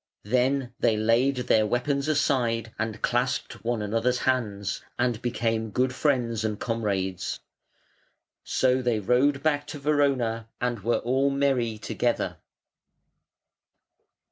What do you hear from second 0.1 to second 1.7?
Then they laid their